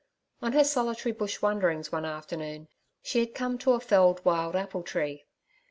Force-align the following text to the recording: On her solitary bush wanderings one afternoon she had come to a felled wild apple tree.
On 0.41 0.53
her 0.53 0.63
solitary 0.63 1.13
bush 1.13 1.43
wanderings 1.43 1.91
one 1.91 2.05
afternoon 2.05 2.67
she 3.03 3.19
had 3.19 3.35
come 3.35 3.59
to 3.59 3.73
a 3.73 3.79
felled 3.79 4.25
wild 4.25 4.55
apple 4.55 4.81
tree. 4.81 5.25